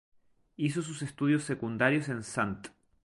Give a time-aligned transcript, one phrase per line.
[0.57, 2.71] Hizo sus estudios secundarios en St.